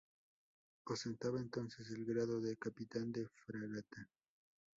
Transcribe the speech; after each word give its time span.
Ostentaba 0.87 1.39
entonces 1.39 1.91
el 1.91 2.03
grado 2.05 2.41
de 2.41 2.57
Capitán 2.57 3.11
de 3.11 3.27
Fragata. 3.45 4.09